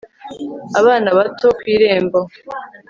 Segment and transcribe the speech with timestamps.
[0.79, 2.19] Abana bato ku irembo